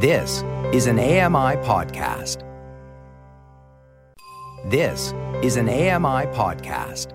[0.00, 2.44] This is an AMI podcast.
[4.70, 7.10] This is an AMI podcast.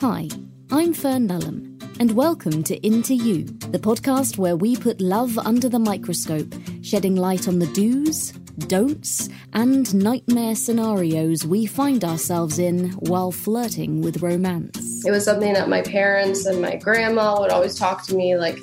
[0.00, 0.30] Hi,
[0.70, 5.68] I'm Fern Lulham, and welcome to Into You, the podcast where we put love under
[5.68, 12.92] the microscope, shedding light on the do's, don'ts, and nightmare scenarios we find ourselves in
[12.92, 15.04] while flirting with romance.
[15.04, 18.58] It was something that my parents and my grandma would always talk to me like,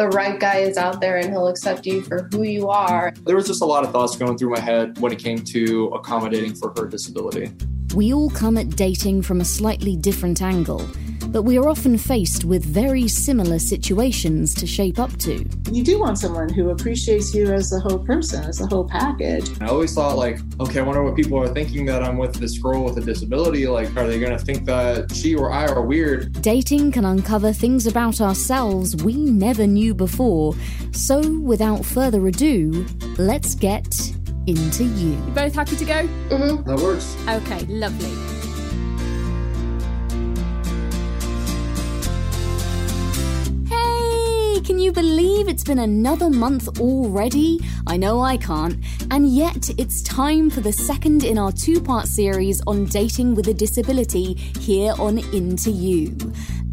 [0.00, 3.12] the right guy is out there and he'll accept you for who you are.
[3.26, 5.88] There was just a lot of thoughts going through my head when it came to
[5.88, 7.52] accommodating for her disability.
[7.94, 10.88] We all come at dating from a slightly different angle
[11.32, 15.44] but we are often faced with very similar situations to shape up to.
[15.70, 19.48] You do want someone who appreciates you as a whole person, as a whole package.
[19.60, 22.58] I always thought, like, okay, I wonder what people are thinking that I'm with this
[22.58, 23.66] girl with a disability.
[23.68, 26.40] Like, are they going to think that she or I are weird?
[26.42, 30.54] Dating can uncover things about ourselves we never knew before.
[30.92, 32.86] So, without further ado,
[33.18, 34.12] let's get
[34.50, 35.10] into you.
[35.10, 36.06] You both happy to go?
[36.28, 36.68] Mm-hmm.
[36.68, 37.16] That works.
[37.28, 38.10] Okay, lovely.
[43.68, 47.60] Hey, Can you believe it's been another month already?
[47.86, 48.76] I know I can't.
[49.10, 53.48] And yet, it's time for the second in our two part series on dating with
[53.48, 56.16] a disability here on Into You.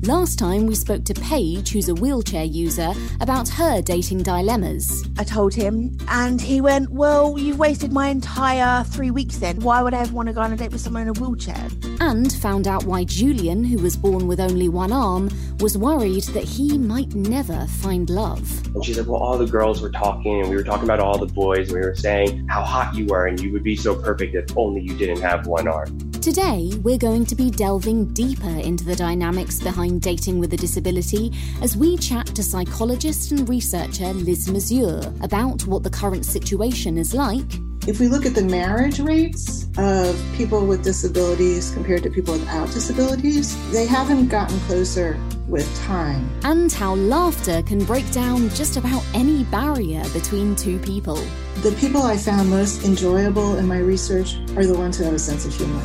[0.03, 5.03] Last time we spoke to Paige, who's a wheelchair user, about her dating dilemmas.
[5.17, 9.59] I told him, and he went, Well, you've wasted my entire three weeks then.
[9.59, 11.67] Why would I ever want to go on a date with someone in a wheelchair?
[11.99, 16.43] And found out why Julian, who was born with only one arm, was worried that
[16.43, 18.65] he might never find love.
[18.75, 21.17] And she said, Well, all the girls were talking, and we were talking about all
[21.17, 23.95] the boys, and we were saying how hot you were, and you would be so
[23.95, 25.97] perfect if only you didn't have one arm.
[26.27, 31.31] Today, we're going to be delving deeper into the dynamics behind dating with a disability
[31.61, 37.13] as we chat to psychologist and researcher Liz Mazur about what the current situation is
[37.13, 37.45] like.
[37.87, 42.67] If we look at the marriage rates of people with disabilities compared to people without
[42.71, 45.17] disabilities, they haven't gotten closer
[45.47, 46.29] with time.
[46.43, 51.25] And how laughter can break down just about any barrier between two people.
[51.63, 55.19] The people I found most enjoyable in my research are the ones who have a
[55.19, 55.81] sense of humor.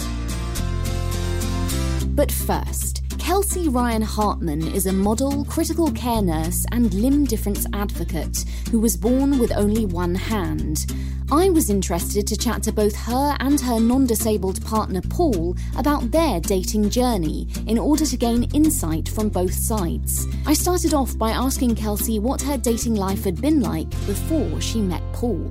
[2.14, 8.44] But first, Kelsey Ryan Hartman is a model, critical care nurse, and limb difference advocate
[8.70, 10.92] who was born with only one hand.
[11.30, 16.10] I was interested to chat to both her and her non disabled partner Paul about
[16.10, 20.26] their dating journey in order to gain insight from both sides.
[20.46, 24.82] I started off by asking Kelsey what her dating life had been like before she
[24.82, 25.50] met Paul.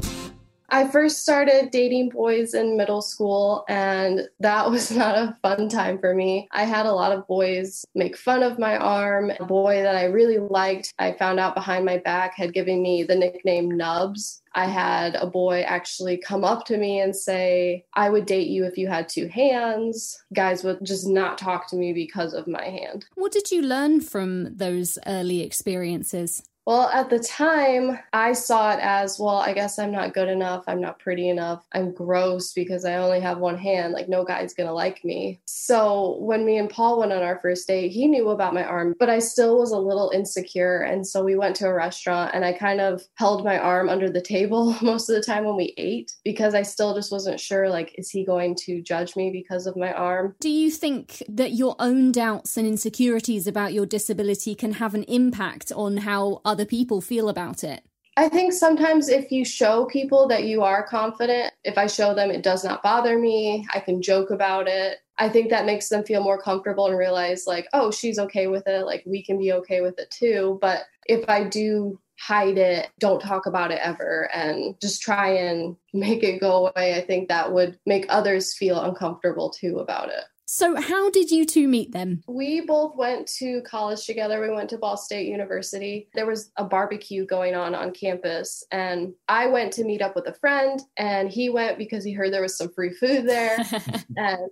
[0.74, 6.00] I first started dating boys in middle school, and that was not a fun time
[6.00, 6.48] for me.
[6.52, 9.32] I had a lot of boys make fun of my arm.
[9.38, 13.04] A boy that I really liked, I found out behind my back, had given me
[13.04, 14.42] the nickname Nubs.
[14.54, 18.66] I had a boy actually come up to me and say, I would date you
[18.66, 20.22] if you had two hands.
[20.34, 23.06] Guys would just not talk to me because of my hand.
[23.16, 26.44] What did you learn from those early experiences?
[26.66, 30.64] Well, at the time, I saw it as well, I guess I'm not good enough.
[30.68, 31.66] I'm not pretty enough.
[31.74, 33.94] I'm gross because I only have one hand.
[33.94, 35.42] Like, no guy's gonna like me.
[35.46, 38.94] So, when me and Paul went on our first date, he knew about my arm,
[39.00, 40.82] but I still was a little insecure.
[40.82, 44.10] And so, we went to a restaurant and I kind of held my arm under
[44.10, 47.70] the table most of the time when we ate because I still just wasn't sure,
[47.70, 50.36] like, is he going to judge me because of my arm?
[50.40, 55.04] Do you think that your own doubts and insecurities about your disability can have an
[55.04, 57.84] impact on how other people feel about it?
[58.18, 62.30] I think sometimes if you show people that you are confident, if I show them
[62.30, 64.98] it does not bother me, I can joke about it.
[65.18, 68.68] I think that makes them feel more comfortable and realize, like, oh, she's okay with
[68.68, 68.86] it.
[68.86, 70.60] Like, we can be okay with it too.
[70.62, 75.76] But if I do hide it, don't talk about it ever, and just try and
[75.94, 80.24] make it go away, I think that would make others feel uncomfortable too about it.
[80.54, 82.24] So, how did you two meet them?
[82.28, 84.42] We both went to college together.
[84.42, 86.10] We went to Ball State University.
[86.14, 90.28] There was a barbecue going on on campus, and I went to meet up with
[90.28, 93.60] a friend, and he went because he heard there was some free food there.
[94.18, 94.52] and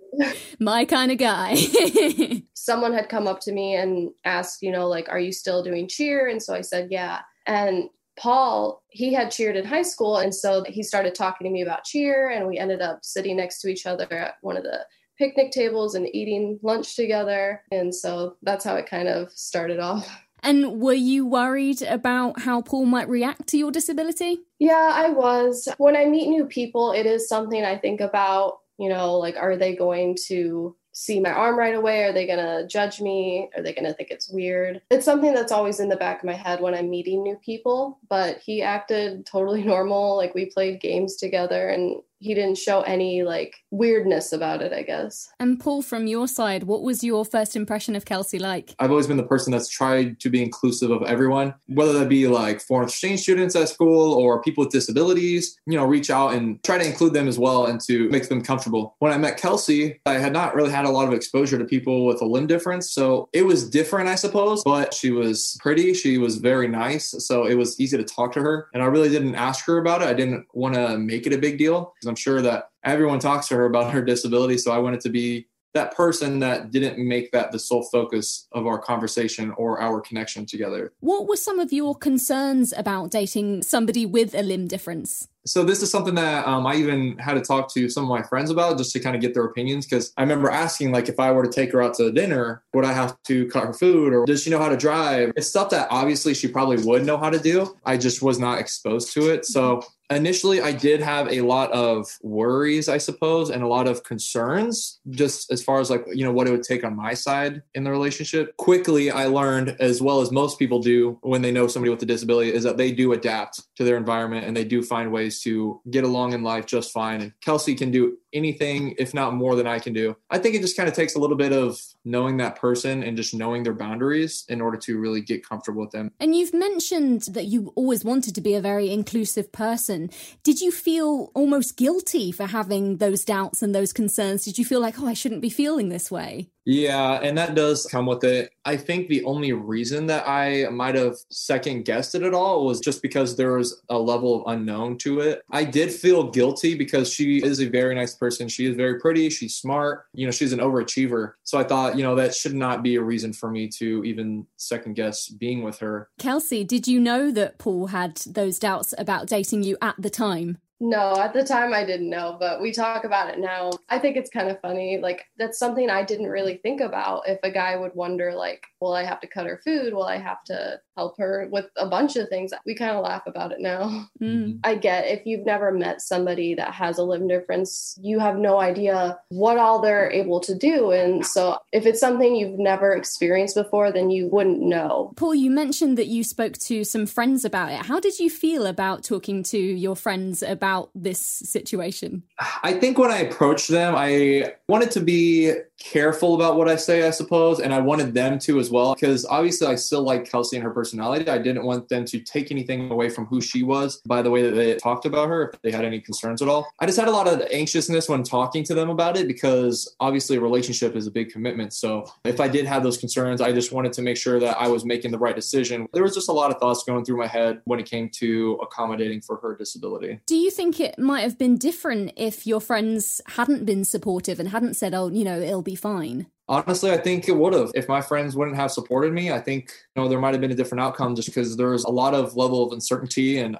[0.58, 1.56] My kind of guy.
[2.54, 5.86] someone had come up to me and asked, you know, like, are you still doing
[5.86, 6.28] cheer?
[6.28, 7.20] And so I said, yeah.
[7.46, 10.16] And Paul, he had cheered in high school.
[10.16, 13.60] And so he started talking to me about cheer, and we ended up sitting next
[13.60, 14.86] to each other at one of the
[15.20, 17.62] picnic tables and eating lunch together.
[17.70, 20.08] And so that's how it kind of started off.
[20.42, 24.38] and were you worried about how Paul might react to your disability?
[24.58, 25.68] Yeah, I was.
[25.76, 28.60] When I meet new people, it is something I think about.
[28.78, 32.04] You know, like, are they going to see my arm right away?
[32.04, 33.50] Are they going to judge me?
[33.54, 34.80] Are they going to think it's weird?
[34.90, 37.98] It's something that's always in the back of my head when I'm meeting new people,
[38.08, 40.16] but he acted totally normal.
[40.16, 44.82] Like we played games together and he didn't show any like weirdness about it, I
[44.82, 45.30] guess.
[45.40, 48.74] And Paul, from your side, what was your first impression of Kelsey like?
[48.78, 52.28] I've always been the person that's tried to be inclusive of everyone, whether that be
[52.28, 56.62] like foreign exchange students at school or people with disabilities, you know, reach out and
[56.62, 58.96] try to include them as well and to make them comfortable.
[58.98, 62.06] When I met Kelsey, I had not really had a lot of exposure to people
[62.06, 62.90] with a limb difference.
[62.90, 65.94] So it was different, I suppose, but she was pretty.
[65.94, 67.14] She was very nice.
[67.26, 68.68] So it was easy to talk to her.
[68.74, 70.08] And I really didn't ask her about it.
[70.08, 73.54] I didn't want to make it a big deal I'm sure that everyone talks to
[73.54, 74.58] her about her disability.
[74.58, 78.66] So I wanted to be that person that didn't make that the sole focus of
[78.66, 80.92] our conversation or our connection together.
[81.00, 85.28] What were some of your concerns about dating somebody with a limb difference?
[85.46, 88.22] So this is something that um, I even had to talk to some of my
[88.22, 91.18] friends about just to kind of get their opinions because I remember asking like if
[91.18, 94.12] I were to take her out to dinner, would I have to cut her food
[94.12, 95.32] or does she know how to drive?
[95.36, 97.76] It's stuff that obviously she probably would know how to do.
[97.86, 99.46] I just was not exposed to it.
[99.46, 104.02] So initially i did have a lot of worries i suppose and a lot of
[104.02, 107.62] concerns just as far as like you know what it would take on my side
[107.74, 111.66] in the relationship quickly i learned as well as most people do when they know
[111.66, 114.82] somebody with a disability is that they do adapt to their environment and they do
[114.82, 119.14] find ways to get along in life just fine and kelsey can do anything, if
[119.14, 120.16] not more than I can do.
[120.30, 123.16] I think it just kind of takes a little bit of knowing that person and
[123.16, 126.10] just knowing their boundaries in order to really get comfortable with them.
[126.18, 130.10] And you've mentioned that you always wanted to be a very inclusive person.
[130.42, 134.44] Did you feel almost guilty for having those doubts and those concerns?
[134.44, 136.48] Did you feel like, oh, I shouldn't be feeling this way?
[136.64, 138.52] Yeah, and that does come with it.
[138.64, 142.80] I think the only reason that I might have second guessed it at all was
[142.80, 145.42] just because there was a level of unknown to it.
[145.50, 148.48] I did feel guilty because she is a very nice person.
[148.48, 149.30] She is very pretty.
[149.30, 150.06] She's smart.
[150.12, 151.32] You know, she's an overachiever.
[151.44, 154.46] So I thought, you know, that should not be a reason for me to even
[154.56, 156.10] second guess being with her.
[156.18, 160.58] Kelsey, did you know that Paul had those doubts about dating you at the time?
[160.80, 163.70] No, at the time I didn't know, but we talk about it now.
[163.90, 164.98] I think it's kind of funny.
[165.00, 167.28] Like, that's something I didn't really think about.
[167.28, 169.92] If a guy would wonder, like, will I have to cut her food?
[169.92, 172.52] Will I have to help her with a bunch of things?
[172.64, 174.08] We kind of laugh about it now.
[174.20, 174.60] Mm.
[174.64, 178.60] I get if you've never met somebody that has a limb difference, you have no
[178.60, 180.90] idea what all they're able to do.
[180.90, 185.14] And so, if it's something you've never experienced before, then you wouldn't know.
[185.16, 187.86] Paul, you mentioned that you spoke to some friends about it.
[187.86, 190.69] How did you feel about talking to your friends about?
[190.70, 192.22] About this situation?
[192.62, 197.06] I think when I approached them, I wanted to be careful about what I say,
[197.06, 200.56] I suppose, and I wanted them to as well, because obviously I still like Kelsey
[200.56, 201.28] and her personality.
[201.28, 204.42] I didn't want them to take anything away from who she was by the way
[204.42, 206.70] that they talked about her, if they had any concerns at all.
[206.78, 210.36] I just had a lot of anxiousness when talking to them about it because obviously
[210.36, 211.72] a relationship is a big commitment.
[211.72, 214.68] So if I did have those concerns, I just wanted to make sure that I
[214.68, 215.88] was making the right decision.
[215.94, 218.58] There was just a lot of thoughts going through my head when it came to
[218.62, 220.20] accommodating for her disability.
[220.26, 224.50] Do you think it might have been different if your friends hadn't been supportive and
[224.50, 226.26] hadn't said, oh, you know, it'll be fine?
[226.50, 227.70] Honestly, I think it would have.
[227.76, 230.50] If my friends wouldn't have supported me, I think you know there might have been
[230.50, 233.56] a different outcome just because there's a lot of level of uncertainty and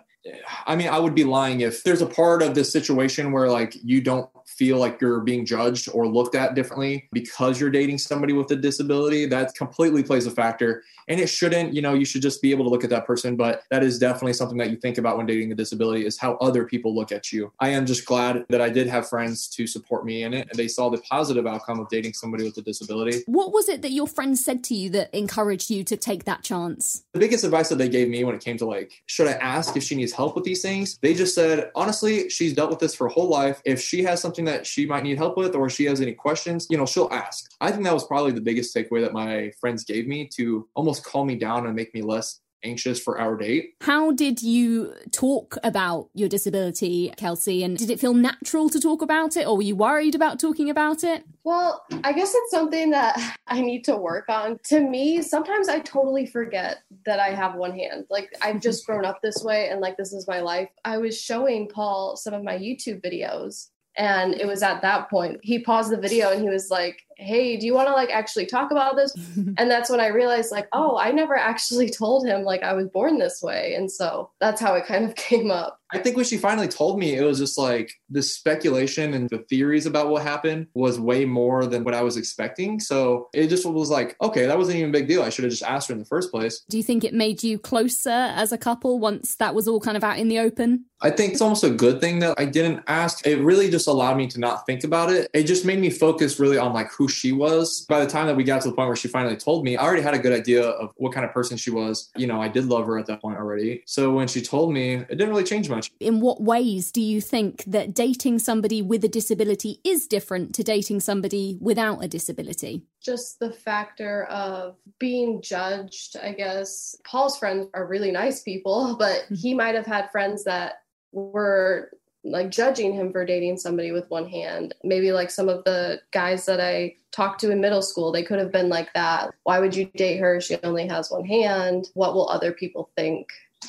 [0.67, 3.75] I mean, I would be lying if there's a part of this situation where like
[3.83, 8.35] you don't feel like you're being judged or looked at differently because you're dating somebody
[8.35, 9.25] with a disability.
[9.25, 10.83] That completely plays a factor.
[11.09, 13.37] And it shouldn't, you know, you should just be able to look at that person.
[13.37, 16.35] But that is definitely something that you think about when dating a disability is how
[16.35, 17.51] other people look at you.
[17.59, 20.59] I am just glad that I did have friends to support me in it and
[20.59, 22.80] they saw the positive outcome of dating somebody with a disability.
[23.27, 26.43] What was it that your friends said to you that encouraged you to take that
[26.43, 27.05] chance?
[27.13, 29.77] The biggest advice that they gave me when it came to like, should I ask
[29.77, 30.99] if she needs help with these things?
[31.03, 33.61] They just said, honestly, she's dealt with this for her whole life.
[33.65, 36.67] If she has something that she might need help with or she has any questions,
[36.71, 37.51] you know, she'll ask.
[37.61, 41.05] I think that was probably the biggest takeaway that my friends gave me to almost
[41.05, 43.75] calm me down and make me less anxious for our date.
[43.81, 47.63] How did you talk about your disability, Kelsey?
[47.63, 50.71] And did it feel natural to talk about it or were you worried about talking
[50.71, 51.25] about it?
[51.45, 54.59] Well, I guess it's something that I need to work on.
[54.65, 58.07] To me, sometimes I totally forget that I have one hand.
[58.11, 60.69] Like I've just grown up this way and like this is my life.
[60.85, 65.41] I was showing Paul some of my YouTube videos and it was at that point
[65.43, 68.47] he paused the video and he was like hey do you want to like actually
[68.47, 69.15] talk about this
[69.59, 72.89] and that's when i realized like oh i never actually told him like i was
[72.89, 76.25] born this way and so that's how it kind of came up I think when
[76.25, 80.23] she finally told me, it was just like the speculation and the theories about what
[80.23, 82.79] happened was way more than what I was expecting.
[82.79, 85.23] So it just was like, okay, that wasn't even a big deal.
[85.23, 86.63] I should have just asked her in the first place.
[86.69, 89.97] Do you think it made you closer as a couple once that was all kind
[89.97, 90.85] of out in the open?
[91.03, 93.27] I think it's almost a good thing that I didn't ask.
[93.27, 95.29] It really just allowed me to not think about it.
[95.33, 97.85] It just made me focus really on like who she was.
[97.89, 99.85] By the time that we got to the point where she finally told me, I
[99.85, 102.11] already had a good idea of what kind of person she was.
[102.17, 103.83] You know, I did love her at that point already.
[103.87, 105.91] So when she told me, it didn't really change much.
[106.01, 110.63] In what ways do you think that dating somebody with a disability is different to
[110.63, 112.83] dating somebody without a disability?
[113.03, 116.97] Just the factor of being judged, I guess.
[117.05, 119.35] Paul's friends are really nice people, but mm-hmm.
[119.35, 120.75] he might have had friends that
[121.13, 121.91] were
[122.25, 124.75] like judging him for dating somebody with one hand.
[124.85, 128.39] Maybe like some of the guys that I talked to in middle school, they could
[128.39, 129.35] have been like that.
[129.45, 130.41] Why would you date her?
[130.41, 131.89] She only has one hand.
[131.95, 133.29] What will other people think?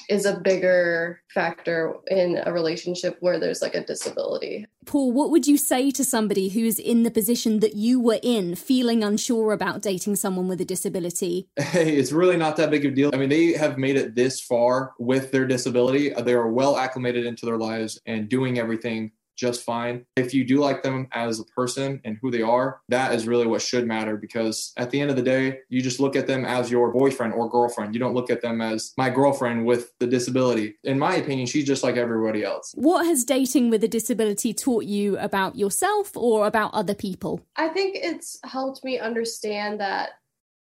[0.09, 4.67] Is a bigger factor in a relationship where there's like a disability.
[4.85, 8.55] Paul, what would you say to somebody who's in the position that you were in,
[8.55, 11.47] feeling unsure about dating someone with a disability?
[11.57, 13.11] Hey, it's really not that big of a deal.
[13.13, 16.09] I mean, they have made it this far with their disability.
[16.09, 20.05] They are well acclimated into their lives and doing everything just fine.
[20.15, 23.47] If you do like them as a person and who they are, that is really
[23.47, 26.45] what should matter because at the end of the day, you just look at them
[26.45, 27.95] as your boyfriend or girlfriend.
[27.95, 30.75] You don't look at them as my girlfriend with the disability.
[30.83, 32.71] In my opinion, she's just like everybody else.
[32.75, 37.41] What has dating with a disability taught you about yourself or about other people?
[37.55, 40.11] I think it's helped me understand that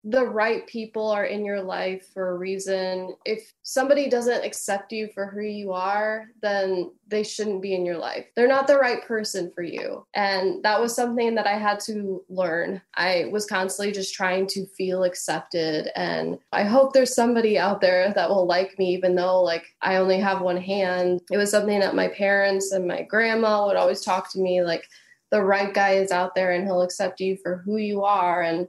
[0.03, 3.15] the right people are in your life for a reason.
[3.25, 7.98] If somebody doesn't accept you for who you are, then they shouldn't be in your
[7.98, 8.25] life.
[8.36, 10.06] They're not the right person for you.
[10.13, 12.82] And that was something that I had to learn.
[12.96, 15.89] I was constantly just trying to feel accepted.
[15.96, 19.98] And I hope there's somebody out there that will like me, even though like I
[19.98, 21.22] only have one hand.
[21.29, 24.86] It was something that my parents and my grandma would always talk to me like,
[25.32, 28.41] the right guy is out there and he'll accept you for who you are.
[28.41, 28.68] And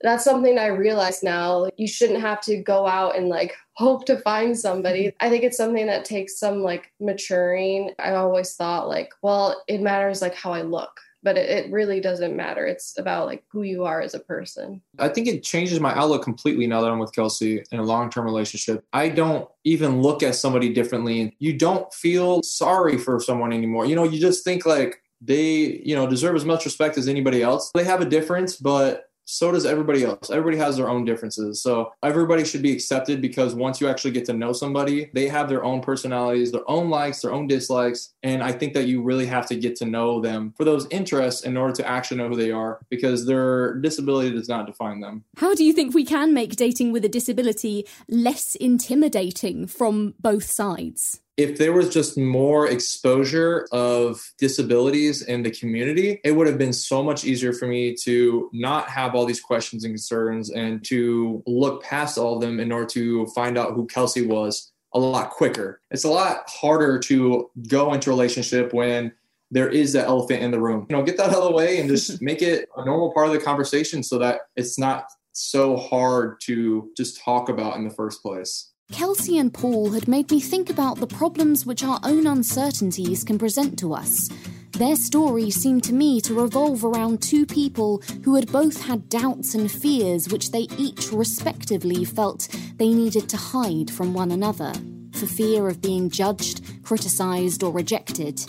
[0.00, 1.68] that's something I realize now.
[1.76, 5.08] You shouldn't have to go out and like hope to find somebody.
[5.08, 5.26] Mm-hmm.
[5.26, 7.92] I think it's something that takes some like maturing.
[7.98, 12.00] I always thought like, well, it matters like how I look but it, it, really
[12.00, 12.64] doesn't matter.
[12.64, 14.80] It's about like who you are as a person.
[14.98, 18.10] I think it changes my outlook completely now that I'm with Kelsey in a long
[18.10, 18.84] term relationship.
[18.92, 21.36] I don't even look at somebody differently.
[21.38, 23.86] You don't feel sorry for someone anymore.
[23.86, 27.42] You know, you just think like they, you know, deserve as much respect as anybody
[27.42, 27.70] else.
[27.74, 30.30] They have a difference, but so does everybody else.
[30.30, 31.60] Everybody has their own differences.
[31.62, 35.50] So everybody should be accepted because once you actually get to know somebody, they have
[35.50, 38.14] their own personalities, their own likes, their own dislikes.
[38.22, 41.42] And I think that you really have to get to know them for those interests
[41.42, 45.24] in order to actually know who they are because their disability does not define them.
[45.36, 50.44] How do you think we can make dating with a disability less intimidating from both
[50.44, 51.20] sides?
[51.38, 56.72] If there was just more exposure of disabilities in the community, it would have been
[56.72, 61.40] so much easier for me to not have all these questions and concerns and to
[61.46, 65.30] look past all of them in order to find out who Kelsey was a lot
[65.30, 65.80] quicker.
[65.92, 69.12] It's a lot harder to go into a relationship when
[69.52, 70.86] there is that elephant in the room.
[70.90, 73.28] You know, get that out of the way and just make it a normal part
[73.28, 77.94] of the conversation so that it's not so hard to just talk about in the
[77.94, 78.72] first place.
[78.92, 83.38] Kelsey and Paul had made me think about the problems which our own uncertainties can
[83.38, 84.30] present to us.
[84.72, 89.54] Their story seemed to me to revolve around two people who had both had doubts
[89.54, 94.72] and fears which they each respectively felt they needed to hide from one another,
[95.12, 98.40] for fear of being judged, criticised, or rejected.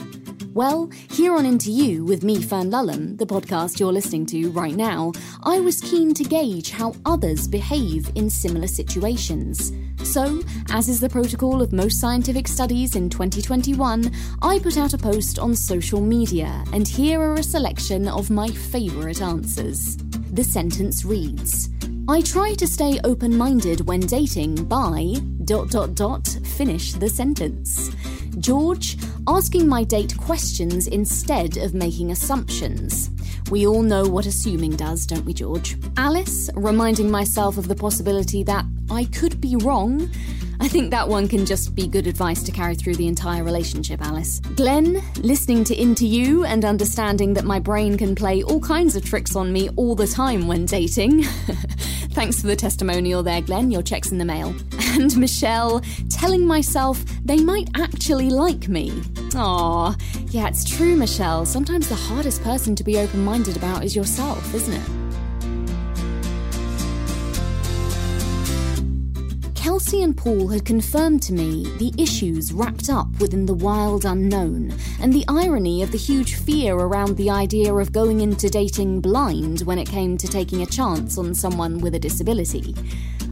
[0.60, 4.75] Well, here on Into You with me, Fern Lulham, the podcast you're listening to right
[4.75, 5.13] now,
[5.44, 9.72] I was keen to gauge how others behave in similar situations.
[10.04, 14.12] So, as is the protocol of most scientific studies in 2021,
[14.42, 18.50] I put out a post on social media, and here are a selection of my
[18.50, 19.96] favourite answers.
[20.34, 21.70] The sentence reads
[22.10, 25.13] I try to stay open minded when dating by
[25.46, 27.92] dot dot dot finish the sentence.
[28.39, 28.98] George,
[29.28, 33.12] asking my date questions instead of making assumptions.
[33.51, 35.78] We all know what assuming does, don't we, George?
[35.98, 40.10] Alice, reminding myself of the possibility that I could be wrong.
[40.62, 44.01] I think that one can just be good advice to carry through the entire relationship,
[44.01, 44.39] Alice.
[44.56, 49.06] Glenn, listening to Into You and understanding that my brain can play all kinds of
[49.06, 51.24] tricks on me all the time when dating.
[52.12, 53.72] Thanks for the testimonial there, Glenn.
[53.72, 54.56] Your check's in the mail.
[55.00, 58.92] And Michelle, telling myself they might actually like me.
[59.36, 59.96] Aw,
[60.30, 61.46] yeah, it's true, Michelle.
[61.46, 64.99] Sometimes the hardest person to be open minded about is yourself, isn't it?
[69.60, 74.74] Kelsey and Paul had confirmed to me the issues wrapped up within the wild unknown,
[75.01, 79.63] and the irony of the huge fear around the idea of going into dating blind
[79.63, 82.74] when it came to taking a chance on someone with a disability.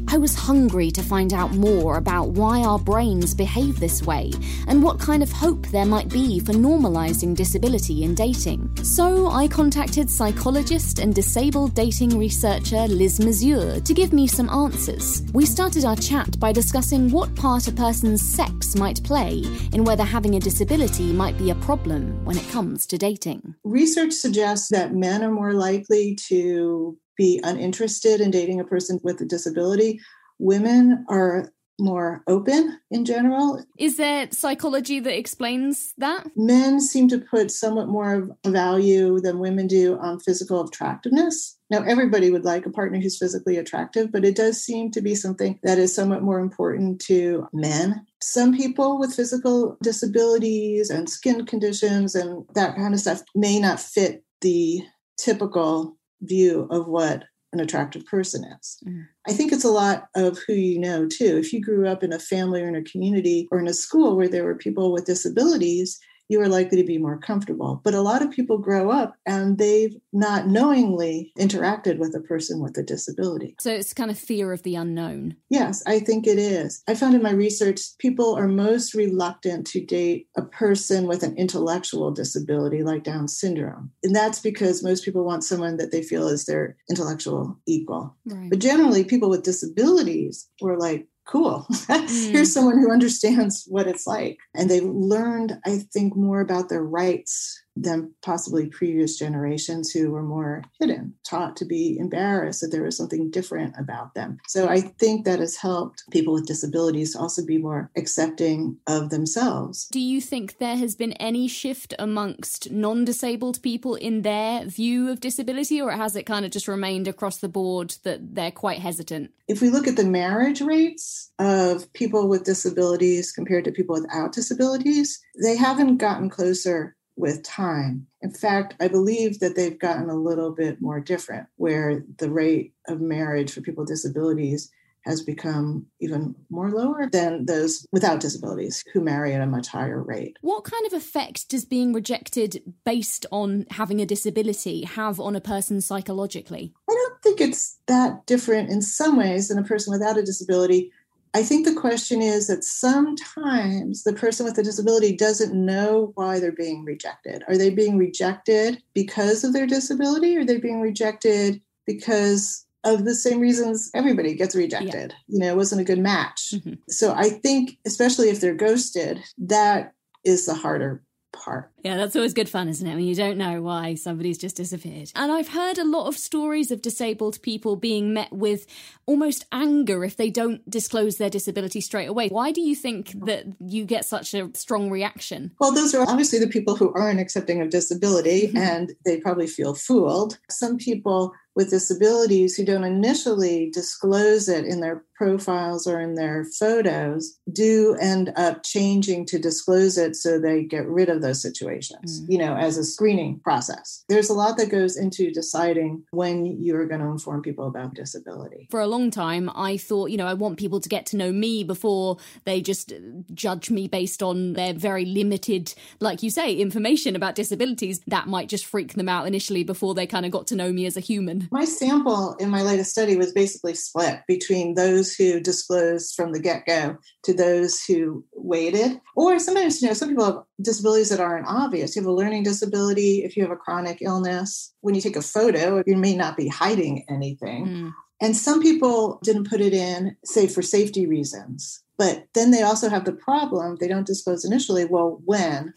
[0.10, 4.32] I was hungry to find out more about why our brains behave this way
[4.68, 8.74] and what kind of hope there might be for normalizing disability in dating.
[8.84, 15.24] So I contacted psychologist and disabled dating researcher Liz Mazur to give me some answers.
[15.34, 20.06] We started our chat by discussing what part a person's sex might play in whether
[20.06, 23.56] having a disability might be a problem when it comes to dating.
[23.66, 29.20] Research suggests that men are more likely to be uninterested in dating a person with
[29.22, 30.00] a disability.
[30.40, 33.64] Women are more open in general.
[33.78, 36.26] Is there psychology that explains that?
[36.36, 41.58] Men seem to put somewhat more value than women do on physical attractiveness.
[41.70, 45.16] Now, everybody would like a partner who's physically attractive, but it does seem to be
[45.16, 48.06] something that is somewhat more important to men.
[48.22, 53.80] Some people with physical disabilities and skin conditions and that kind of stuff may not
[53.80, 54.82] fit the
[55.18, 58.78] typical view of what an attractive person is.
[58.86, 59.06] Mm.
[59.28, 61.38] I think it's a lot of who you know too.
[61.38, 64.16] If you grew up in a family or in a community or in a school
[64.16, 67.82] where there were people with disabilities, you are likely to be more comfortable.
[67.84, 72.62] But a lot of people grow up and they've not knowingly interacted with a person
[72.62, 73.56] with a disability.
[73.60, 75.36] So it's kind of fear of the unknown.
[75.50, 76.84] Yes, I think it is.
[76.88, 81.36] I found in my research, people are most reluctant to date a person with an
[81.38, 83.92] intellectual disability like Down syndrome.
[84.04, 88.16] And that's because most people want someone that they feel is their intellectual equal.
[88.26, 88.50] Right.
[88.50, 91.68] But generally, people with disabilities were like, cool.
[92.08, 92.32] Mm.
[92.32, 94.38] Here's someone who understands what it's like.
[94.54, 100.24] And they've learned, I think, more about their rights than possibly previous generations who were
[100.24, 104.38] more hidden, taught to be embarrassed that there was something different about them.
[104.48, 109.10] So I think that has helped people with disabilities to also be more accepting of
[109.10, 109.88] themselves.
[109.90, 115.10] Do you think there has been any shift amongst non disabled people in their view
[115.10, 118.80] of disability, or has it kind of just remained across the board that they're quite
[118.80, 119.32] hesitant?
[119.48, 124.34] If we look at the marriage rates of people with disabilities compared to people without
[124.34, 128.08] disabilities, they haven't gotten closer with time.
[128.22, 132.74] In fact, I believe that they've gotten a little bit more different, where the rate
[132.88, 134.72] of marriage for people with disabilities
[135.08, 140.02] has become even more lower than those without disabilities who marry at a much higher
[140.02, 140.36] rate.
[140.42, 145.42] What kind of effect does being rejected based on having a disability have on a
[145.42, 146.74] person psychologically?
[146.90, 150.92] I don't think it's that different in some ways than a person without a disability
[151.38, 156.40] I think the question is that sometimes the person with a disability doesn't know why
[156.40, 157.44] they're being rejected.
[157.48, 160.36] Are they being rejected because of their disability?
[160.36, 165.14] Or are they being rejected because of the same reasons everybody gets rejected?
[165.28, 165.36] Yeah.
[165.36, 166.54] You know, it wasn't a good match.
[166.56, 166.74] Mm-hmm.
[166.90, 171.72] So I think, especially if they're ghosted, that is the harder part.
[171.84, 172.96] Yeah, that's always good fun, isn't it?
[172.96, 175.12] When you don't know why somebody's just disappeared.
[175.16, 178.66] And I've heard a lot of stories of disabled people being met with
[179.06, 182.30] almost anger if they don't disclose their disability straight away.
[182.30, 185.52] Why do you think that you get such a strong reaction?
[185.60, 188.58] Well, those are obviously the people who aren't accepting of disability mm-hmm.
[188.58, 190.40] and they probably feel fooled.
[190.50, 196.46] Some people with disabilities who don't initially disclose it in their profiles or in their
[196.60, 201.67] photos do end up changing to disclose it so they get rid of those situations,
[201.70, 202.26] mm.
[202.28, 204.04] you know, as a screening process.
[204.10, 208.68] There's a lot that goes into deciding when you're going to inform people about disability.
[208.72, 211.32] For a long time, I thought, you know, I want people to get to know
[211.32, 212.94] me before they just
[213.34, 218.02] judge me based on their very limited, like you say, information about disabilities.
[218.08, 220.86] That might just freak them out initially before they kind of got to know me
[220.86, 221.48] as a human.
[221.52, 226.40] My sample in my latest study was basically split between those who disclosed from the
[226.40, 229.00] get go to those who waited.
[229.16, 231.96] Or sometimes, you know, some people have disabilities that aren't obvious.
[231.96, 235.22] You have a learning disability, if you have a chronic illness, when you take a
[235.22, 237.68] photo, you may not be hiding anything.
[237.68, 237.94] Mm.
[238.22, 241.84] And some people didn't put it in, say, for safety reasons.
[241.98, 245.74] But then they also have the problem, they don't disclose initially, well, when?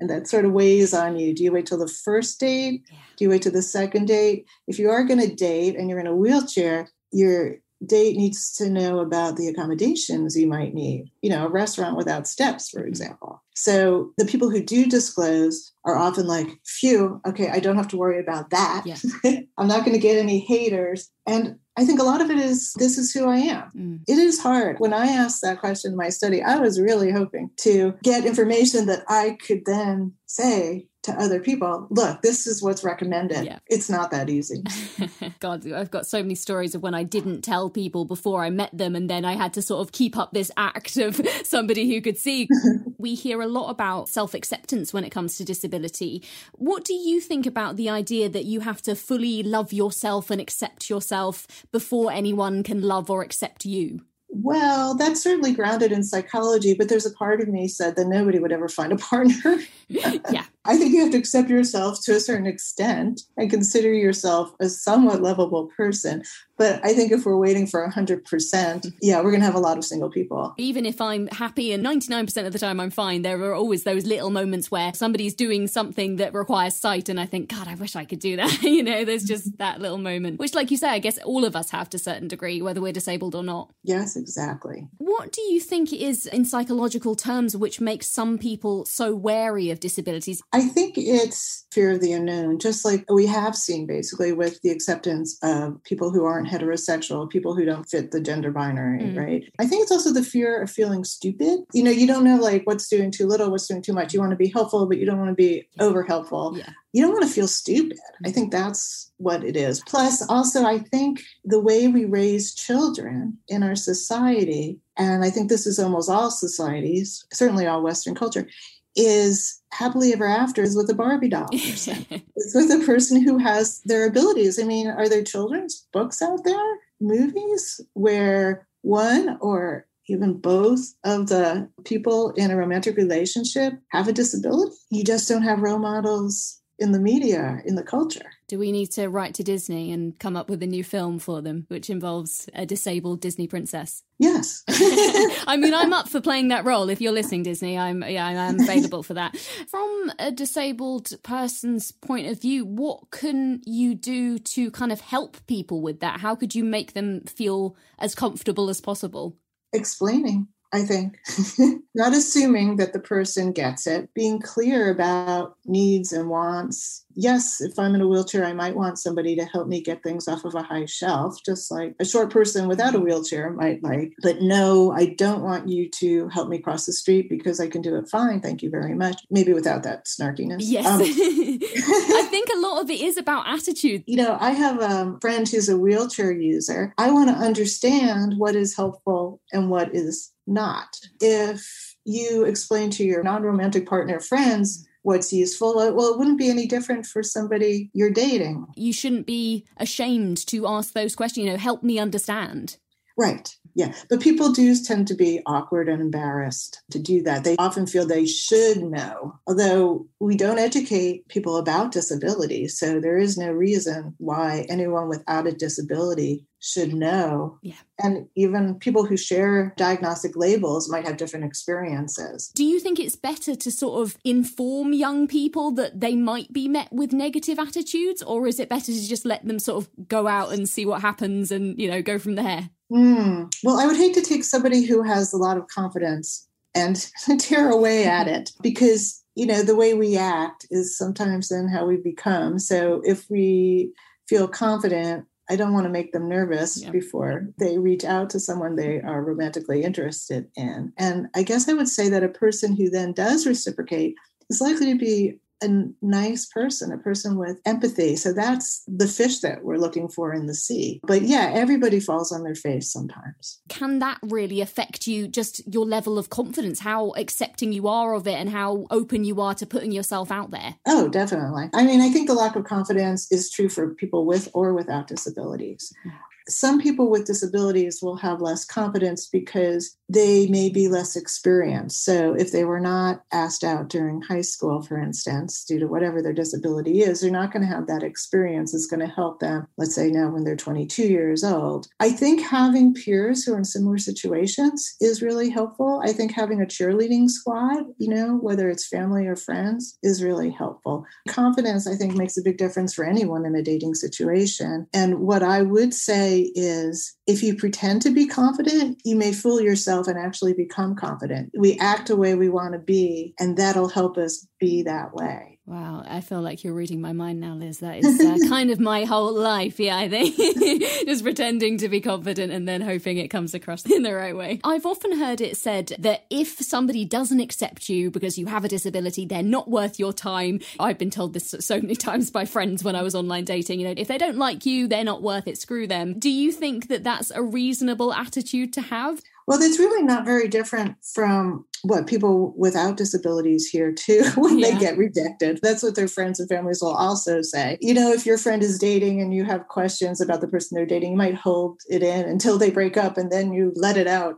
[0.00, 1.34] and that sort of weighs on you.
[1.34, 2.84] Do you wait till the first date?
[3.16, 4.46] Do you wait till the second date?
[4.66, 8.68] If you are going to date and you're in a wheelchair, your date needs to
[8.68, 11.10] know about the accommodations you might need.
[11.22, 12.88] You know, a restaurant without steps, for mm-hmm.
[12.88, 13.42] example.
[13.54, 17.96] So the people who do disclose are often like, phew, okay, I don't have to
[17.96, 18.84] worry about that.
[18.84, 18.96] Yeah.
[19.58, 21.10] I'm not going to get any haters.
[21.26, 23.70] And I think a lot of it is this is who I am.
[23.76, 24.00] Mm.
[24.08, 24.80] It is hard.
[24.80, 28.86] When I asked that question in my study, I was really hoping to get information
[28.86, 33.44] that I could then say, to other people, look, this is what's recommended.
[33.44, 33.58] Yeah.
[33.68, 34.62] It's not that easy.
[35.40, 38.76] God, I've got so many stories of when I didn't tell people before I met
[38.76, 42.00] them, and then I had to sort of keep up this act of somebody who
[42.00, 42.48] could see.
[42.98, 46.24] we hear a lot about self acceptance when it comes to disability.
[46.52, 50.40] What do you think about the idea that you have to fully love yourself and
[50.40, 54.00] accept yourself before anyone can love or accept you?
[54.30, 58.38] Well, that's certainly grounded in psychology, but there's a part of me said that nobody
[58.38, 59.58] would ever find a partner.
[59.88, 60.44] yeah.
[60.64, 64.68] I think you have to accept yourself to a certain extent and consider yourself a
[64.68, 66.22] somewhat lovable person.
[66.58, 69.78] But I think if we're waiting for 100%, yeah, we're going to have a lot
[69.78, 70.54] of single people.
[70.58, 74.06] Even if I'm happy and 99% of the time I'm fine, there are always those
[74.06, 77.96] little moments where somebody's doing something that requires sight and I think, God, I wish
[77.96, 78.62] I could do that.
[78.62, 81.54] you know, there's just that little moment, which, like you say, I guess all of
[81.54, 83.70] us have to a certain degree, whether we're disabled or not.
[83.82, 84.88] Yes, exactly.
[84.98, 89.80] What do you think is, in psychological terms which makes some people so wary of
[89.80, 90.40] disabilities?
[90.52, 94.70] I think it's fear of the unknown, just like we have seen basically with the
[94.70, 99.16] acceptance of people who aren't heterosexual, people who don't fit the gender binary, mm.
[99.16, 99.52] right?
[99.58, 101.60] I think it's also the fear of feeling stupid.
[101.72, 104.12] You know, you don't know like what's doing too little, what's doing too much.
[104.12, 106.56] You want to be helpful, but you don't want to be over helpful.
[106.56, 106.70] Yeah.
[106.92, 107.98] You don't want to feel stupid.
[108.24, 109.82] I think that's what it is.
[109.86, 115.48] Plus, also, I think the way we raise children in our society, and I think
[115.48, 118.48] this is almost all societies, certainly all Western culture,
[118.96, 122.06] is happily ever after is with a Barbie doll person.
[122.10, 124.58] it's with a person who has their abilities.
[124.58, 131.28] I mean, are there children's books out there, movies where one or even both of
[131.28, 134.74] the people in a romantic relationship have a disability?
[134.90, 138.30] You just don't have role models in the media, in the culture.
[138.48, 141.42] Do we need to write to Disney and come up with a new film for
[141.42, 144.02] them, which involves a disabled Disney princess?
[144.18, 144.64] Yes.
[144.68, 146.88] I mean, I'm up for playing that role.
[146.88, 149.36] If you're listening, Disney, I'm yeah, I'm available for that.
[149.68, 155.36] From a disabled person's point of view, what can you do to kind of help
[155.46, 156.20] people with that?
[156.20, 159.36] How could you make them feel as comfortable as possible?
[159.74, 161.18] Explaining I think.
[161.94, 167.04] Not assuming that the person gets it, being clear about needs and wants.
[167.20, 170.28] Yes, if I'm in a wheelchair, I might want somebody to help me get things
[170.28, 174.12] off of a high shelf, just like a short person without a wheelchair might like.
[174.22, 177.82] But no, I don't want you to help me cross the street because I can
[177.82, 178.40] do it fine.
[178.40, 179.20] Thank you very much.
[179.30, 180.58] Maybe without that snarkiness.
[180.60, 180.86] Yes.
[180.86, 184.04] Um, I think a lot of it is about attitude.
[184.06, 186.94] You know, I have a friend who's a wheelchair user.
[186.98, 191.00] I want to understand what is helpful and what is not.
[191.20, 195.76] If you explain to your non romantic partner friends, what's useful.
[195.76, 198.66] Well, it wouldn't be any different for somebody you're dating.
[198.76, 202.76] You shouldn't be ashamed to ask those questions, you know, help me understand.
[203.18, 203.52] Right.
[203.74, 203.92] Yeah.
[204.08, 207.44] But people do tend to be awkward and embarrassed to do that.
[207.44, 212.68] They often feel they should know, although we don't educate people about disability.
[212.68, 217.58] So there is no reason why anyone without a disability should know.
[217.62, 217.76] Yeah.
[218.02, 222.50] And even people who share diagnostic labels might have different experiences.
[222.54, 226.66] Do you think it's better to sort of inform young people that they might be
[226.66, 230.26] met with negative attitudes, or is it better to just let them sort of go
[230.26, 232.70] out and see what happens and, you know, go from there?
[232.92, 233.52] Mm.
[233.62, 237.70] Well, I would hate to take somebody who has a lot of confidence and tear
[237.70, 241.96] away at it because, you know, the way we act is sometimes then how we
[241.96, 242.58] become.
[242.58, 243.92] So if we
[244.28, 246.90] feel confident, I don't want to make them nervous yeah.
[246.90, 250.92] before they reach out to someone they are romantically interested in.
[250.98, 254.14] And I guess I would say that a person who then does reciprocate
[254.50, 255.68] is likely to be a
[256.02, 258.16] nice person, a person with empathy.
[258.16, 261.00] So that's the fish that we're looking for in the sea.
[261.04, 263.60] But yeah, everybody falls on their face sometimes.
[263.68, 268.26] Can that really affect you, just your level of confidence, how accepting you are of
[268.26, 270.76] it, and how open you are to putting yourself out there?
[270.86, 271.70] Oh, definitely.
[271.74, 275.08] I mean, I think the lack of confidence is true for people with or without
[275.08, 275.92] disabilities.
[276.06, 276.12] Mm
[276.48, 282.04] some people with disabilities will have less confidence because they may be less experienced.
[282.04, 286.22] So, if they were not asked out during high school, for instance, due to whatever
[286.22, 288.74] their disability is, they're not going to have that experience.
[288.74, 291.88] It's going to help them, let's say now when they're 22 years old.
[292.00, 296.00] I think having peers who are in similar situations is really helpful.
[296.04, 300.50] I think having a cheerleading squad, you know, whether it's family or friends, is really
[300.50, 301.04] helpful.
[301.28, 304.86] Confidence, I think, makes a big difference for anyone in a dating situation.
[304.94, 309.60] And what I would say is if you pretend to be confident, you may fool
[309.60, 311.50] yourself yourself and actually become confident.
[311.56, 315.58] We act the way we want to be, and that'll help us be that way.
[315.66, 317.80] Wow, I feel like you're reading my mind now, Liz.
[317.80, 319.78] That is uh, kind of my whole life.
[319.78, 320.34] Yeah, I think
[321.06, 324.60] just pretending to be confident and then hoping it comes across in the right way.
[324.64, 328.68] I've often heard it said that if somebody doesn't accept you because you have a
[328.68, 330.60] disability, they're not worth your time.
[330.80, 333.80] I've been told this so many times by friends when I was online dating.
[333.80, 335.58] You know, if they don't like you, they're not worth it.
[335.58, 336.18] Screw them.
[336.18, 339.20] Do you think that that's a reasonable attitude to have?
[339.48, 344.72] Well, it's really not very different from what people without disabilities hear too when yeah.
[344.72, 345.58] they get rejected.
[345.62, 347.78] That's what their friends and families will also say.
[347.80, 350.84] You know, if your friend is dating and you have questions about the person they're
[350.84, 354.06] dating, you might hold it in until they break up and then you let it
[354.06, 354.34] out.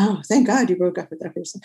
[0.00, 1.60] Oh, thank God you broke up with that person.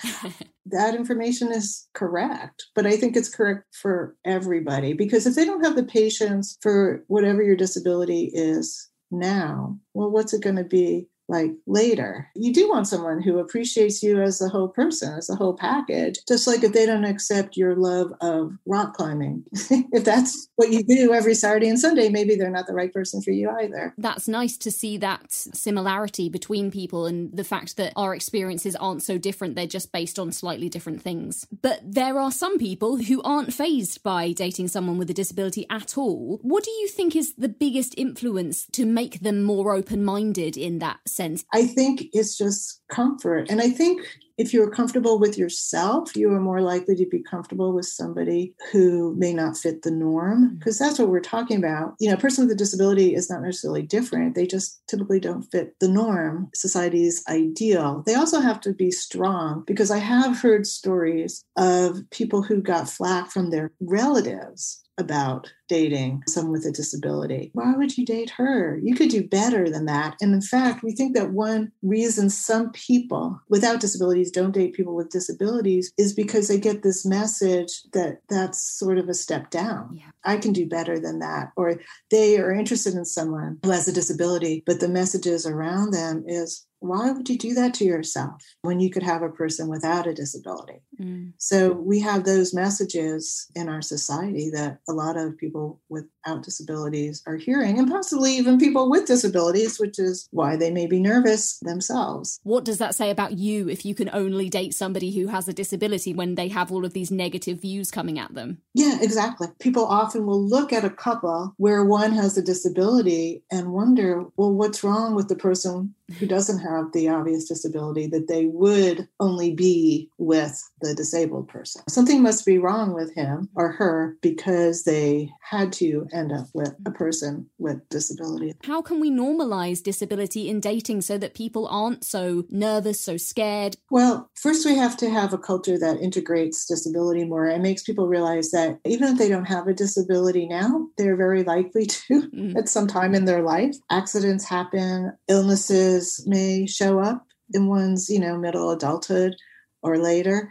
[0.68, 5.66] that information is correct, but I think it's correct for everybody because if they don't
[5.66, 11.08] have the patience for whatever your disability is now, well, what's it going to be
[11.28, 12.30] like later.
[12.36, 16.20] You do want someone who appreciates you as a whole person, as a whole package.
[16.28, 20.84] Just like if they don't accept your love of rock climbing, if that's what you
[20.84, 23.94] do every Saturday and Sunday, maybe they're not the right person for you either.
[23.98, 29.04] That's nice to see that similarity between people and the fact that our experiences aren't
[29.04, 31.48] so different, they're just based on slightly different things.
[31.62, 35.98] But there are some people who aren't phased by dating someone with a disability at
[35.98, 36.40] all.
[36.42, 40.80] What do you think is the biggest influence to make them more open minded in
[40.80, 41.44] that sense?
[41.54, 43.50] I think it's just comfort.
[43.50, 44.02] And I think
[44.38, 49.16] if you're comfortable with yourself, you are more likely to be comfortable with somebody who
[49.16, 50.86] may not fit the norm, because mm-hmm.
[50.86, 51.94] that's what we're talking about.
[52.00, 54.34] You know, a person with a disability is not necessarily different.
[54.34, 58.04] They just typically don't fit the norm, society's ideal.
[58.08, 62.90] They also have to be strong, because I have heard stories of people who got
[62.90, 67.52] flack from their relatives about dating someone with a disability.
[67.54, 68.80] Why would you date her?
[68.82, 70.16] You could do better than that.
[70.22, 74.96] And in fact, we think that one reason some people without disabilities don't date people
[74.96, 79.98] with disabilities is because they get this message that that's sort of a step down.
[80.00, 80.12] Yeah.
[80.24, 81.52] I can do better than that.
[81.56, 81.80] Or
[82.12, 86.66] they are interested in someone who has a disability, but the messages around them is
[86.84, 90.14] why would you do that to yourself when you could have a person without a
[90.14, 90.82] disability?
[91.02, 91.32] Mm.
[91.38, 95.53] So we have those messages in our society that a lot of people
[95.90, 100.88] without disabilities are hearing, and possibly even people with disabilities, which is why they may
[100.88, 102.40] be nervous themselves.
[102.44, 105.54] What does that say about you if you can only date somebody who has a
[105.54, 108.60] disability when they have all of these negative views coming at them?
[108.74, 109.48] Yeah, exactly.
[109.60, 114.54] People often will look at a couple where one has a disability and wonder, well,
[114.54, 119.54] what's wrong with the person who doesn't have the obvious disability that they would only
[119.54, 121.82] be with the disabled person.
[121.88, 126.76] Something must be wrong with him or her because they had to end up with
[126.86, 128.54] a person with disability.
[128.64, 133.78] How can we normalize disability in dating so that people aren't so nervous, so scared?
[133.90, 138.08] Well, first we have to have a culture that integrates disability more and makes people
[138.08, 142.56] realize that even if they don't have a disability now, they're very likely to mm.
[142.58, 143.76] at some time in their life.
[143.90, 145.93] Accidents happen, illnesses
[146.26, 149.36] may show up in one's, you know, middle adulthood
[149.82, 150.50] or later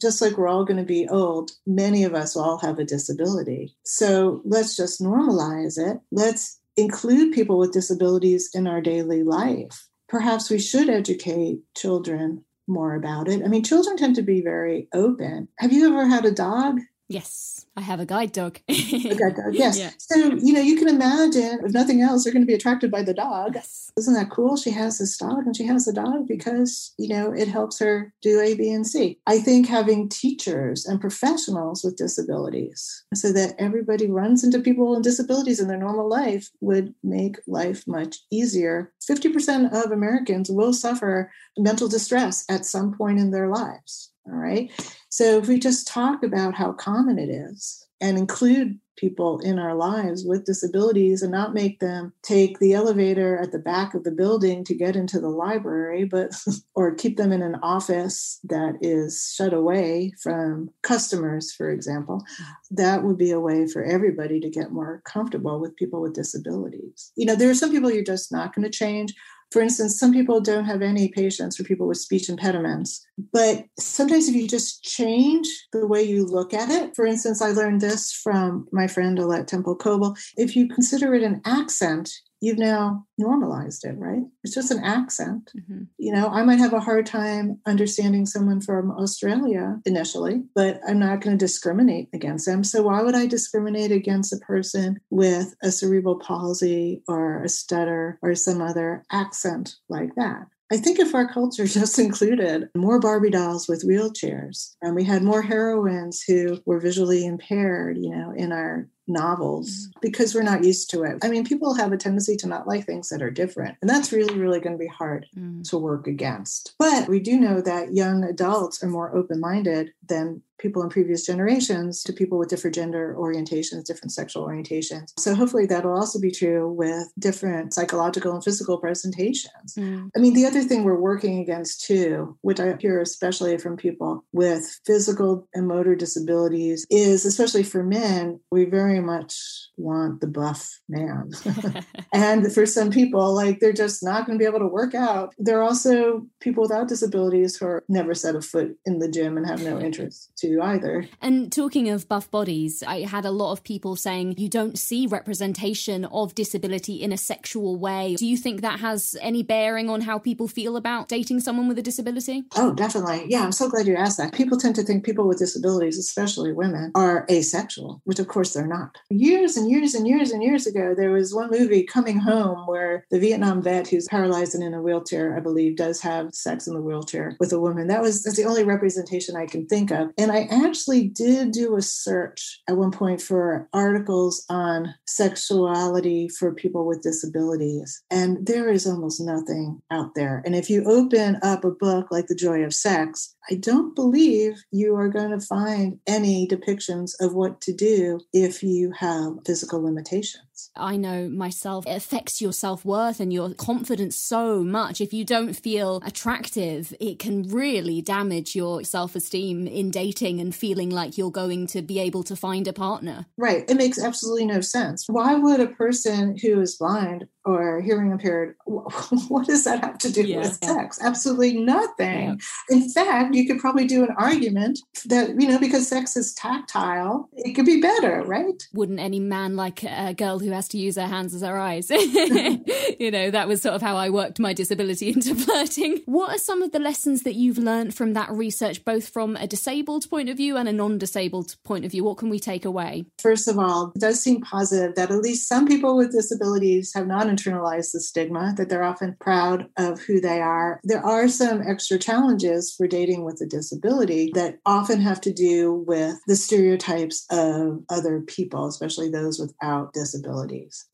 [0.00, 3.76] just like we're all going to be old, many of us all have a disability.
[3.84, 5.98] So let's just normalize it.
[6.12, 9.88] Let's include people with disabilities in our daily life.
[10.08, 13.42] Perhaps we should educate children more about it.
[13.44, 15.48] I mean, children tend to be very open.
[15.58, 16.80] Have you ever had a dog?
[17.08, 18.60] Yes, I have a guide dog.
[18.68, 19.78] a guide dog, yes.
[19.78, 19.90] Yeah.
[19.98, 23.02] So, you know, you can imagine, if nothing else, they're going to be attracted by
[23.02, 23.54] the dog.
[23.54, 23.90] Yes.
[23.96, 24.56] Isn't that cool?
[24.56, 28.12] She has this dog and she has the dog because, you know, it helps her
[28.20, 29.18] do A, B, and C.
[29.26, 35.02] I think having teachers and professionals with disabilities so that everybody runs into people with
[35.02, 38.92] disabilities in their normal life would make life much easier.
[39.10, 44.12] 50% of Americans will suffer mental distress at some point in their lives.
[44.30, 44.70] All right.
[45.08, 49.74] So if we just talk about how common it is and include people in our
[49.74, 54.10] lives with disabilities and not make them take the elevator at the back of the
[54.10, 56.32] building to get into the library but
[56.74, 62.24] or keep them in an office that is shut away from customers for example
[62.70, 67.12] that would be a way for everybody to get more comfortable with people with disabilities
[67.16, 69.14] you know there are some people you're just not going to change
[69.50, 73.06] for instance, some people don't have any patience for people with speech impediments.
[73.32, 77.50] But sometimes if you just change the way you look at it, for instance, I
[77.50, 80.16] learned this from my friend Alette Temple Coble.
[80.36, 84.22] If you consider it an accent, you've now normalized it, right?
[84.44, 85.50] It's just an accent.
[85.56, 85.84] Mm-hmm.
[85.98, 90.98] You know, I might have a hard time understanding someone from Australia initially, but I'm
[90.98, 92.62] not going to discriminate against them.
[92.64, 98.18] So why would I discriminate against a person with a cerebral palsy or a stutter
[98.22, 100.46] or some other accent like that?
[100.70, 105.22] I think if our culture just included more Barbie dolls with wheelchairs and we had
[105.22, 109.98] more heroines who were visually impaired, you know, in our novels mm-hmm.
[110.02, 111.18] because we're not used to it.
[111.22, 114.12] I mean, people have a tendency to not like things that are different, and that's
[114.12, 115.68] really, really going to be hard mm.
[115.70, 116.74] to work against.
[116.78, 121.24] But we do know that young adults are more open minded than people in previous
[121.24, 125.12] generations to people with different gender orientations, different sexual orientations.
[125.18, 129.74] So hopefully that'll also be true with different psychological and physical presentations.
[129.76, 130.10] Mm.
[130.16, 134.24] I mean, the other thing we're working against too, which I hear especially from people
[134.32, 140.78] with physical and motor disabilities, is especially for men, we very much want the buff
[140.88, 141.30] man.
[142.12, 145.34] and for some people, like they're just not going to be able to work out.
[145.38, 149.36] There are also people without disabilities who are never set a foot in the gym
[149.36, 151.08] and have no interest to either.
[151.20, 155.06] And talking of buff bodies, I had a lot of people saying you don't see
[155.06, 158.16] representation of disability in a sexual way.
[158.16, 161.78] Do you think that has any bearing on how people feel about dating someone with
[161.78, 162.44] a disability?
[162.56, 163.26] Oh, definitely.
[163.28, 164.32] Yeah, I'm so glad you asked that.
[164.32, 168.66] People tend to think people with disabilities, especially women, are asexual, which of course they're
[168.66, 168.96] not.
[169.10, 173.06] Years and years and years and years ago, there was one movie, Coming Home, where
[173.10, 176.74] the Vietnam vet who's paralyzed and in a wheelchair, I believe, does have sex in
[176.74, 177.88] the wheelchair with a woman.
[177.88, 180.10] That was that's the only representation I can think of.
[180.18, 186.54] And I actually did do a search at one point for articles on sexuality for
[186.54, 190.42] people with disabilities, and there is almost nothing out there.
[190.44, 194.62] And if you open up a book like The Joy of Sex, I don't believe
[194.70, 199.82] you are going to find any depictions of what to do if you have physical
[199.82, 200.47] limitations.
[200.76, 205.00] I know myself, it affects your self worth and your confidence so much.
[205.00, 210.54] If you don't feel attractive, it can really damage your self esteem in dating and
[210.54, 213.26] feeling like you're going to be able to find a partner.
[213.36, 213.68] Right.
[213.68, 215.04] It makes absolutely no sense.
[215.08, 220.12] Why would a person who is blind or hearing impaired, what does that have to
[220.12, 220.38] do yeah.
[220.38, 220.98] with sex?
[221.02, 222.38] Absolutely nothing.
[222.68, 222.76] Yeah.
[222.76, 227.28] In fact, you could probably do an argument that, you know, because sex is tactile,
[227.32, 228.62] it could be better, right?
[228.74, 231.90] Wouldn't any man like a girl who has to use her hands as her eyes?
[231.90, 236.02] you know, that was sort of how I worked my disability into flirting.
[236.06, 239.46] What are some of the lessons that you've learned from that research, both from a
[239.46, 242.04] disabled point of view and a non disabled point of view?
[242.04, 243.06] What can we take away?
[243.18, 247.06] First of all, it does seem positive that at least some people with disabilities have
[247.06, 250.80] not internalized the stigma, that they're often proud of who they are.
[250.84, 255.84] There are some extra challenges for dating with a disability that often have to do
[255.86, 260.37] with the stereotypes of other people, especially those without disabilities.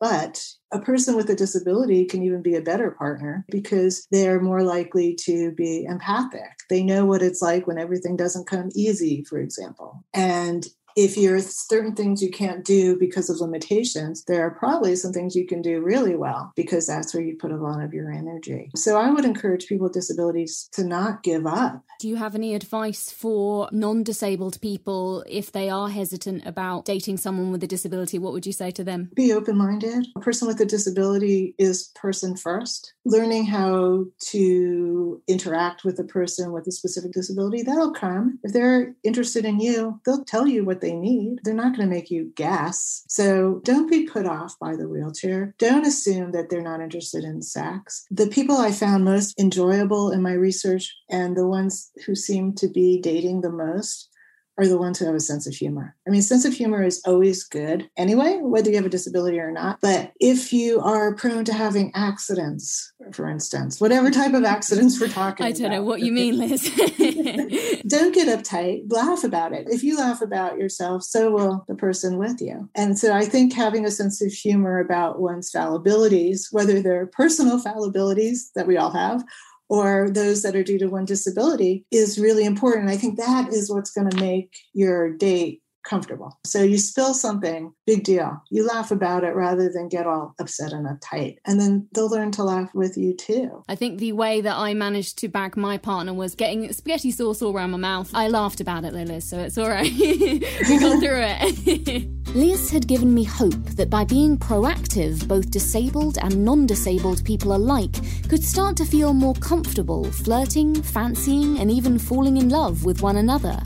[0.01, 4.63] But a person with a disability can even be a better partner because they're more
[4.63, 6.51] likely to be empathic.
[6.71, 10.05] They know what it's like when everything doesn't come easy, for example.
[10.13, 15.13] And if you're certain things you can't do because of limitations, there are probably some
[15.13, 18.11] things you can do really well because that's where you put a lot of your
[18.11, 18.71] energy.
[18.77, 21.83] So I would encourage people with disabilities to not give up.
[22.01, 27.17] Do you have any advice for non disabled people if they are hesitant about dating
[27.17, 28.19] someone with a disability?
[28.19, 29.11] What would you say to them?
[29.15, 30.07] Be open minded.
[30.17, 32.95] A person with a disability is person first.
[33.05, 38.39] Learning how to interact with a person with a specific disability, that'll come.
[38.43, 41.41] If they're interested in you, they'll tell you what they need.
[41.43, 43.05] They're not going to make you guess.
[43.09, 45.55] So don't be put off by the wheelchair.
[45.59, 48.07] Don't assume that they're not interested in sex.
[48.11, 52.69] The people I found most enjoyable in my research and the ones who seem to
[52.69, 54.11] be dating the most
[54.57, 55.97] are the ones who have a sense of humor.
[56.07, 59.51] I mean, sense of humor is always good anyway, whether you have a disability or
[59.51, 59.81] not.
[59.81, 65.09] But if you are prone to having accidents, for instance, whatever type of accidents we're
[65.09, 66.63] talking I don't about, know what you mean, Liz.
[67.87, 68.93] don't get uptight.
[68.93, 69.67] Laugh about it.
[69.69, 72.69] If you laugh about yourself, so will the person with you.
[72.75, 77.61] And so I think having a sense of humor about one's fallibilities, whether they're personal
[77.61, 79.25] fallibilities that we all have,
[79.69, 82.91] or those that are due to one disability is really important.
[82.91, 86.39] I think that is what's going to make your date comfortable.
[86.45, 88.43] So you spill something, big deal.
[88.51, 91.37] You laugh about it rather than get all upset and uptight.
[91.47, 93.63] And then they'll learn to laugh with you too.
[93.69, 97.43] I think the way that I managed to bag my partner was getting spaghetti sauce
[97.43, 98.11] all around my mouth.
[98.15, 99.93] I laughed about it, Liz, so it's all right.
[99.99, 100.41] we
[100.81, 102.09] got through it.
[102.35, 107.55] Liz had given me hope that by being proactive, both disabled and non disabled people
[107.55, 107.95] alike
[108.29, 113.19] could start to feel more comfortable flirting, fancying, and even falling in love with one
[113.19, 113.61] another.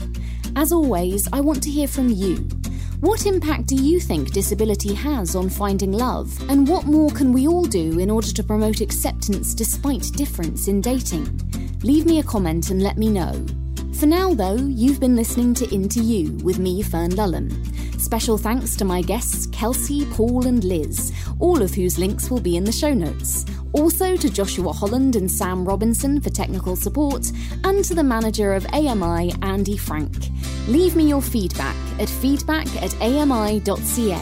[0.59, 2.35] As always, I want to hear from you.
[2.99, 6.37] What impact do you think disability has on finding love?
[6.49, 10.81] And what more can we all do in order to promote acceptance despite difference in
[10.81, 11.29] dating?
[11.81, 13.45] Leave me a comment and let me know.
[13.93, 17.49] For now, though, you've been listening to Into You with me, Fern Lulham.
[17.97, 22.57] Special thanks to my guests, Kelsey, Paul, and Liz, all of whose links will be
[22.57, 23.45] in the show notes.
[23.71, 27.31] Also to Joshua Holland and Sam Robinson for technical support,
[27.63, 30.15] and to the manager of AMI, Andy Frank.
[30.69, 34.21] Leave me your feedback at feedback at ami.ca.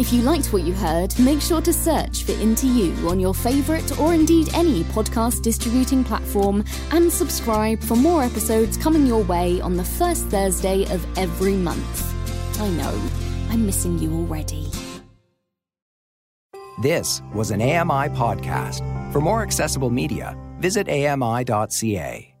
[0.00, 3.32] If you liked what you heard, make sure to search for Into You on your
[3.32, 9.60] favourite or indeed any podcast distributing platform and subscribe for more episodes coming your way
[9.60, 12.60] on the first Thursday of every month.
[12.60, 13.00] I know,
[13.50, 14.68] I'm missing you already.
[16.82, 18.82] This was an AMI podcast.
[19.12, 22.35] For more accessible media, visit ami.ca.